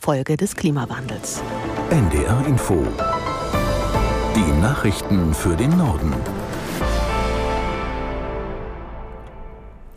Folge 0.00 0.36
des 0.36 0.56
Klimawandels. 0.56 1.42
NDR 1.90 2.46
Info. 2.46 2.82
Die 4.34 4.60
Nachrichten 4.60 5.34
für 5.34 5.54
den 5.54 5.76
Norden. 5.76 6.12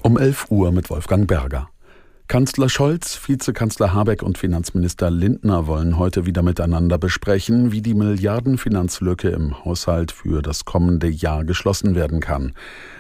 Um 0.02 0.18
11 0.18 0.52
Uhr 0.52 0.72
mit 0.72 0.90
Wolfgang 0.90 1.28
Berger. 1.28 1.70
Kanzler 2.28 2.70
Scholz, 2.70 3.20
Vizekanzler 3.28 3.94
Habeck 3.94 4.24
und 4.24 4.38
Finanzminister 4.38 5.12
Lindner 5.12 5.68
wollen 5.68 5.98
heute 5.98 6.26
wieder 6.26 6.42
miteinander 6.42 6.98
besprechen, 6.98 7.72
wie 7.72 7.82
die 7.82 7.94
Milliardenfinanzlücke 7.94 9.30
im 9.30 9.64
Haushalt 9.64 10.12
für 10.12 10.42
das 10.42 10.66
kommende 10.66 11.08
Jahr 11.08 11.46
geschlossen 11.46 11.96
werden 11.96 12.20
kann. 12.20 12.54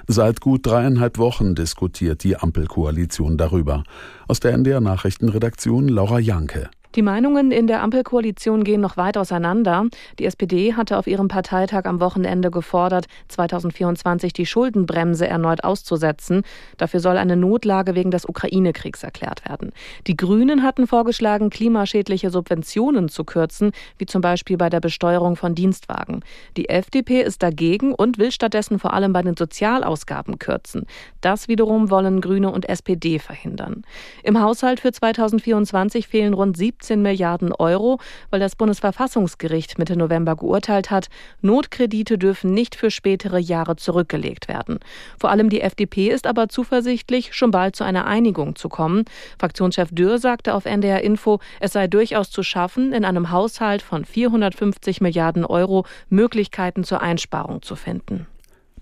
Seit 0.07 0.41
gut 0.41 0.66
dreieinhalb 0.66 1.18
Wochen 1.18 1.55
diskutiert 1.55 2.23
die 2.23 2.38
Ampelkoalition 2.38 3.38
darüber. 3.38 3.84
Aus 4.27 4.39
der 4.39 4.54
NDR 4.54 4.80
Nachrichtenredaktion 4.80 5.88
Laura 5.88 6.20
Janke. 6.20 6.70
Die 6.96 7.02
Meinungen 7.02 7.52
in 7.52 7.68
der 7.68 7.84
Ampelkoalition 7.84 8.64
gehen 8.64 8.80
noch 8.80 8.95
weit 8.95 9.17
auseinander. 9.17 9.88
Die 10.17 10.26
SPD 10.26 10.76
hatte 10.76 10.98
auf 10.98 11.08
ihrem 11.08 11.27
Parteitag 11.27 11.84
am 11.84 11.99
Wochenende 11.99 12.52
gefordert, 12.52 13.08
2024 13.27 14.31
die 14.31 14.45
Schuldenbremse 14.45 15.27
erneut 15.27 15.66
auszusetzen. 15.66 16.44
Dafür 16.77 17.02
soll 17.02 17.18
eine 17.18 17.35
Notlage 17.35 17.95
wegen 17.95 18.12
des 18.12 18.26
Ukraine-Kriegs 18.26 19.04
erklärt 19.04 19.44
werden. 19.45 19.73
Die 20.08 20.16
Grünen 20.16 20.63
hatten 20.63 20.88
vorgeschlagen, 20.88 21.49
klimaschädliche 21.49 22.30
Subventionen 22.30 23.09
zu 23.09 23.26
kürzen, 23.26 23.71
wie 23.98 24.05
zum 24.05 24.21
Beispiel 24.21 24.55
bei 24.55 24.70
der 24.70 24.80
Besteuerung 24.80 25.35
von 25.35 25.54
Dienstwagen. 25.54 26.21
Die 26.55 26.70
FDP 26.70 27.23
ist 27.23 27.43
dagegen 27.43 27.93
und 27.93 28.20
will 28.20 28.32
stattdessen 28.32 28.80
vor 28.80 28.93
allem 28.93 29.12
bei 29.12 29.21
den 29.21 29.35
Sozialausgaben 29.35 30.40
kürzen. 30.40 30.85
Das 31.20 31.49
wiederum 31.49 31.90
wollen 31.90 32.21
Grüne 32.21 32.52
und 32.52 32.70
SPD 32.70 33.20
verhindern. 33.20 33.82
Im 34.23 34.40
Haushalt 34.40 34.80
für 34.80 34.93
2024 34.93 36.07
fehlen 36.07 36.34
rund 36.34 36.55
70 36.55 36.84
17 36.85 37.02
Milliarden 37.02 37.52
Euro, 37.52 37.99
weil 38.30 38.39
das 38.39 38.55
Bundesverfassungsgericht 38.55 39.80
Mitte 39.80 39.98
November 39.98 40.35
geurteilt 40.35 40.91
hat, 40.91 41.07
Notkredite 41.41 42.18
dürfen 42.18 42.54
nicht 42.54 42.76
für 42.76 42.91
spätere 42.91 43.40
Jahre 43.40 43.76
zurückgelegt 43.76 44.48
werden. 44.48 44.79
Vor 45.20 45.32
allem 45.32 45.49
die 45.49 45.62
FDP 45.62 46.10
ist 46.10 46.27
aber 46.27 46.48
zuversichtlich, 46.48 47.34
schon 47.34 47.51
bald 47.51 47.76
zu 47.76 47.84
einer 47.84 48.05
Einigung 48.05 48.55
zu 48.55 48.70
kommen. 48.70 49.05
Fraktionschef 49.40 49.90
Dürr 49.91 50.20
sagte 50.20 50.54
auf 50.54 50.65
NDR 50.65 51.01
Info, 51.01 51.40
es 51.60 51.73
sei 51.73 51.87
durchaus 51.87 52.29
zu 52.29 52.43
schaffen, 52.43 52.93
in 52.93 53.04
einem 53.04 53.32
Haushalt 53.32 53.82
von 53.82 54.05
450 54.05 55.01
Milliarden 55.01 55.45
Euro 55.45 55.85
Möglichkeiten 56.10 56.84
zur 56.84 57.01
Einsparung 57.01 57.62
zu 57.62 57.76
finden. 57.76 58.27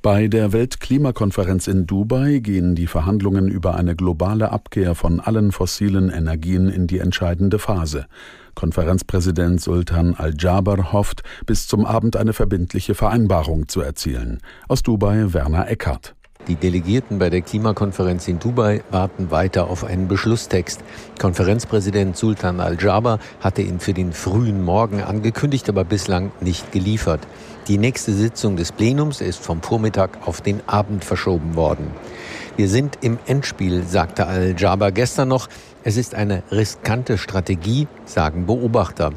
Bei 0.04 0.28
der 0.28 0.52
Weltklimakonferenz 0.52 1.68
in 1.68 1.88
Dubai 1.88 2.40
gehen 2.40 2.76
die 2.76 2.88
Verhandlungen 2.88 3.48
über 3.48 3.76
eine 3.76 3.96
globale 3.96 4.52
Abkehr 4.52 4.96
von 4.96 5.22
allen 5.22 5.54
fossilen 5.54 6.10
Energien 6.10 6.68
in 6.68 6.88
die 6.88 7.00
entscheidende 7.00 7.58
Phase. 7.58 8.08
Konferenzpräsident 8.54 9.62
Sultan 9.62 10.14
Al-Jaber 10.14 10.92
hofft, 10.92 11.24
bis 11.46 11.68
zum 11.68 11.86
Abend 11.86 12.18
eine 12.18 12.34
verbindliche 12.34 12.96
Vereinbarung 12.96 13.70
zu 13.70 13.80
erzielen. 13.80 14.40
Aus 14.68 14.84
Dubai 14.84 15.32
Werner 15.32 15.70
Eckert. 15.70 16.16
Die 16.50 16.56
Delegierten 16.56 17.20
bei 17.20 17.30
der 17.30 17.42
Klimakonferenz 17.42 18.28
in 18.28 18.38
Dubai 18.38 18.82
warten 18.92 19.32
weiter 19.32 19.70
auf 19.70 19.86
einen 19.86 20.10
Beschlusstext. 20.10 20.82
Konferenzpräsident 21.18 22.18
Sultan 22.18 22.60
Al-Jaber 22.60 23.20
hatte 23.40 23.62
ihn 23.62 23.80
für 23.80 23.94
den 23.94 24.12
frühen 24.12 24.62
Morgen 24.62 25.02
angekündigt, 25.02 25.70
aber 25.70 25.86
bislang 25.86 26.34
nicht 26.42 26.74
geliefert. 26.74 27.22
Die 27.70 27.78
nächste 27.78 28.12
Sitzung 28.12 28.58
des 28.58 28.74
Plenums 28.74 29.22
ist 29.22 29.42
vom 29.42 29.62
Vormittag 29.62 30.28
auf 30.28 30.42
den 30.42 30.60
Abend 30.68 31.06
verschoben 31.06 31.56
worden. 31.56 31.92
Wir 32.58 32.68
sind 32.68 32.98
im 33.00 33.20
Endspiel, 33.26 33.84
sagte 33.84 34.28
Al-Jaber 34.28 34.92
gestern 34.92 35.30
noch. 35.30 35.48
Es 35.86 35.98
ist 35.98 36.16
eine 36.16 36.44
riskante 36.50 37.18
Strategie, 37.18 37.88
sagen 38.06 38.46
Beobachter. 38.46 39.12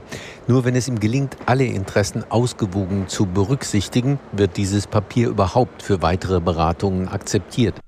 Nur 0.49 0.65
wenn 0.65 0.75
es 0.75 0.89
ihm 0.89 0.99
gelingt, 0.99 1.37
alle 1.47 1.65
Interessen 1.65 2.25
ausgewogen 2.29 3.07
zu 3.07 3.27
berücksichtigen, 3.27 4.19
wird 4.33 4.57
dieses 4.57 4.89
Papier 4.89 5.29
überhaupt 5.29 5.83
für 5.83 6.03
weitere 6.03 6.41
Beratungen 6.41 7.07
akzeptiert. 7.07 7.81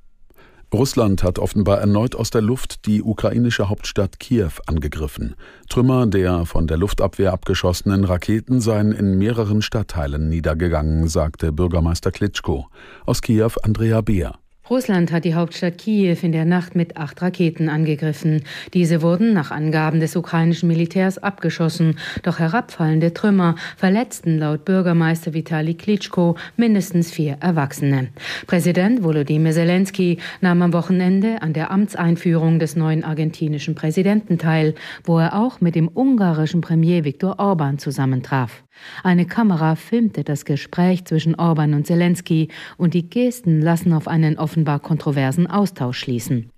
Russland 0.72 1.22
hat 1.22 1.38
offenbar 1.38 1.80
erneut 1.80 2.14
aus 2.14 2.30
der 2.30 2.42
Luft 2.42 2.86
die 2.86 3.02
ukrainische 3.02 3.68
Hauptstadt 3.68 4.20
Kiew 4.20 4.50
angegriffen. 4.66 5.34
Trümmer 5.68 6.06
der 6.06 6.44
von 6.44 6.66
der 6.66 6.76
Luftabwehr 6.76 7.32
abgeschossenen 7.32 8.04
Raketen 8.04 8.60
seien 8.60 8.92
in 8.92 9.16
mehreren 9.18 9.62
Stadtteilen 9.62 10.28
niedergegangen, 10.28 11.08
sagte 11.08 11.52
Bürgermeister 11.52 12.12
Klitschko. 12.12 12.66
Aus 13.06 13.22
Kiew 13.22 13.52
Andrea 13.62 14.02
Beer. 14.02 14.38
Russland 14.70 15.12
hat 15.12 15.24
die 15.24 15.34
Hauptstadt 15.34 15.78
Kiew 15.78 16.18
in 16.20 16.32
der 16.32 16.44
Nacht 16.44 16.76
mit 16.76 16.98
acht 16.98 17.22
Raketen 17.22 17.70
angegriffen. 17.70 18.42
Diese 18.74 19.00
wurden 19.00 19.32
nach 19.32 19.50
Angaben 19.50 19.98
des 19.98 20.14
ukrainischen 20.14 20.68
Militärs 20.68 21.16
abgeschossen. 21.16 21.96
Doch 22.22 22.38
herabfallende 22.38 23.14
Trümmer 23.14 23.54
verletzten 23.78 24.38
laut 24.38 24.66
Bürgermeister 24.66 25.32
Vitali 25.32 25.74
Klitschko 25.74 26.36
mindestens 26.56 27.10
vier 27.10 27.38
Erwachsene. 27.40 28.08
Präsident 28.46 29.02
Volodymyr 29.02 29.52
Zelensky 29.52 30.18
nahm 30.42 30.60
am 30.60 30.74
Wochenende 30.74 31.40
an 31.40 31.54
der 31.54 31.70
Amtseinführung 31.70 32.58
des 32.58 32.76
neuen 32.76 33.04
argentinischen 33.04 33.74
Präsidenten 33.74 34.36
teil, 34.36 34.74
wo 35.04 35.18
er 35.18 35.38
auch 35.40 35.62
mit 35.62 35.76
dem 35.76 35.88
ungarischen 35.88 36.60
Premier 36.60 37.04
Viktor 37.04 37.38
Orban 37.38 37.78
zusammentraf. 37.78 38.64
Eine 39.02 39.26
Kamera 39.26 39.74
filmte 39.74 40.24
das 40.24 40.44
Gespräch 40.44 41.04
zwischen 41.04 41.34
Orban 41.34 41.74
und 41.74 41.86
Zelensky 41.86 42.48
und 42.76 42.94
die 42.94 43.08
Gesten 43.08 43.60
lassen 43.60 43.92
auf 43.92 44.08
einen 44.08 44.38
offenbar 44.58 44.80
kontroversen 44.80 45.46
Austausch 45.46 46.00
schließen. 46.00 46.50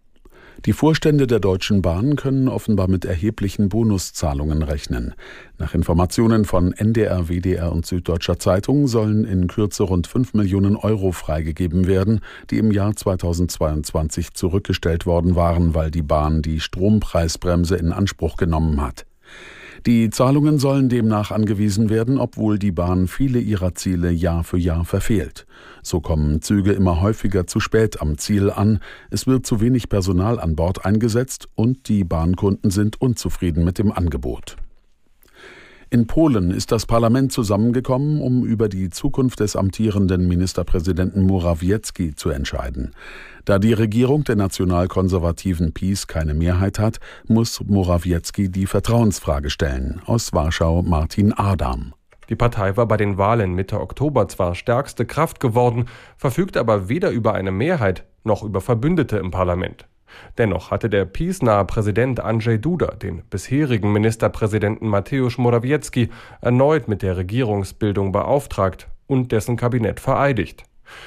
Die 0.64 0.72
Vorstände 0.72 1.26
der 1.26 1.38
Deutschen 1.38 1.82
Bahn 1.82 2.16
können 2.16 2.48
offenbar 2.48 2.88
mit 2.88 3.04
erheblichen 3.04 3.68
Bonuszahlungen 3.68 4.62
rechnen. 4.62 5.14
Nach 5.58 5.74
Informationen 5.74 6.46
von 6.46 6.72
NDR, 6.72 7.28
WDR 7.28 7.70
und 7.72 7.84
Süddeutscher 7.84 8.38
Zeitung 8.38 8.86
sollen 8.86 9.24
in 9.24 9.48
Kürze 9.48 9.82
rund 9.82 10.06
5 10.06 10.32
Millionen 10.32 10.76
Euro 10.76 11.12
freigegeben 11.12 11.86
werden, 11.86 12.20
die 12.48 12.56
im 12.56 12.72
Jahr 12.72 12.96
2022 12.96 14.32
zurückgestellt 14.32 15.04
worden 15.04 15.34
waren, 15.34 15.74
weil 15.74 15.90
die 15.90 16.02
Bahn 16.02 16.40
die 16.40 16.60
Strompreisbremse 16.60 17.76
in 17.76 17.92
Anspruch 17.92 18.36
genommen 18.38 18.80
hat. 18.80 19.04
Die 19.86 20.10
Zahlungen 20.10 20.58
sollen 20.58 20.90
demnach 20.90 21.30
angewiesen 21.30 21.88
werden, 21.88 22.18
obwohl 22.18 22.58
die 22.58 22.72
Bahn 22.72 23.08
viele 23.08 23.38
ihrer 23.38 23.74
Ziele 23.74 24.10
Jahr 24.10 24.44
für 24.44 24.58
Jahr 24.58 24.84
verfehlt. 24.84 25.46
So 25.82 26.00
kommen 26.00 26.42
Züge 26.42 26.72
immer 26.72 27.00
häufiger 27.00 27.46
zu 27.46 27.60
spät 27.60 28.02
am 28.02 28.18
Ziel 28.18 28.50
an, 28.50 28.80
es 29.10 29.26
wird 29.26 29.46
zu 29.46 29.60
wenig 29.60 29.88
Personal 29.88 30.38
an 30.38 30.54
Bord 30.54 30.84
eingesetzt 30.84 31.48
und 31.54 31.88
die 31.88 32.04
Bahnkunden 32.04 32.70
sind 32.70 33.00
unzufrieden 33.00 33.64
mit 33.64 33.78
dem 33.78 33.90
Angebot. 33.90 34.56
In 35.92 36.06
Polen 36.06 36.52
ist 36.52 36.70
das 36.70 36.86
Parlament 36.86 37.32
zusammengekommen, 37.32 38.20
um 38.20 38.44
über 38.44 38.68
die 38.68 38.90
Zukunft 38.90 39.40
des 39.40 39.56
amtierenden 39.56 40.28
Ministerpräsidenten 40.28 41.24
Morawiecki 41.24 42.14
zu 42.14 42.30
entscheiden. 42.30 42.94
Da 43.44 43.58
die 43.58 43.72
Regierung 43.72 44.22
der 44.22 44.36
nationalkonservativen 44.36 45.72
PiS 45.72 46.06
keine 46.06 46.32
Mehrheit 46.32 46.78
hat, 46.78 47.00
muss 47.26 47.60
Morawiecki 47.66 48.50
die 48.52 48.66
Vertrauensfrage 48.66 49.50
stellen. 49.50 50.00
Aus 50.06 50.32
Warschau 50.32 50.82
Martin 50.82 51.32
Adam. 51.32 51.92
Die 52.28 52.36
Partei 52.36 52.76
war 52.76 52.86
bei 52.86 52.96
den 52.96 53.18
Wahlen 53.18 53.54
Mitte 53.54 53.80
Oktober 53.80 54.28
zwar 54.28 54.54
stärkste 54.54 55.06
Kraft 55.06 55.40
geworden, 55.40 55.86
verfügt 56.16 56.56
aber 56.56 56.88
weder 56.88 57.10
über 57.10 57.34
eine 57.34 57.50
Mehrheit 57.50 58.04
noch 58.22 58.44
über 58.44 58.60
Verbündete 58.60 59.16
im 59.16 59.32
Parlament. 59.32 59.88
Dennoch 60.38 60.70
hatte 60.70 60.90
der 60.90 61.04
PiS-nahe 61.04 61.64
Präsident 61.64 62.20
Andrzej 62.20 62.58
Duda 62.58 62.94
den 62.94 63.22
bisherigen 63.30 63.92
Ministerpräsidenten 63.92 64.88
Mateusz 64.88 65.38
Morawiecki 65.38 66.10
erneut 66.40 66.88
mit 66.88 67.02
der 67.02 67.16
Regierungsbildung 67.16 68.12
beauftragt 68.12 68.88
und 69.06 69.32
dessen 69.32 69.56
Kabinett 69.56 70.00
vereidigt. 70.00 70.64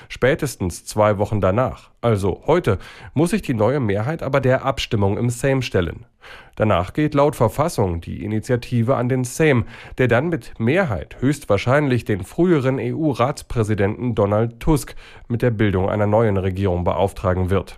Spätestens 0.09 0.85
zwei 0.85 1.17
Wochen 1.17 1.41
danach, 1.41 1.91
also 2.01 2.43
heute, 2.45 2.79
muss 3.13 3.31
sich 3.31 3.41
die 3.41 3.53
neue 3.53 3.79
Mehrheit 3.79 4.23
aber 4.23 4.39
der 4.39 4.65
Abstimmung 4.65 5.17
im 5.17 5.29
Sejm 5.29 5.61
stellen. 5.61 6.05
Danach 6.55 6.93
geht 6.93 7.13
laut 7.13 7.35
Verfassung 7.35 7.99
die 7.99 8.23
Initiative 8.23 8.95
an 8.95 9.09
den 9.09 9.23
Sejm, 9.23 9.65
der 9.97 10.07
dann 10.07 10.29
mit 10.29 10.59
Mehrheit 10.59 11.17
höchstwahrscheinlich 11.19 12.05
den 12.05 12.23
früheren 12.23 12.79
EU-Ratspräsidenten 12.79 14.15
Donald 14.15 14.59
Tusk 14.59 14.95
mit 15.27 15.41
der 15.41 15.51
Bildung 15.51 15.89
einer 15.89 16.07
neuen 16.07 16.37
Regierung 16.37 16.83
beauftragen 16.83 17.49
wird. 17.49 17.77